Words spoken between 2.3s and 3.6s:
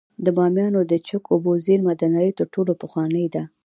تر ټولو پخوانۍ ده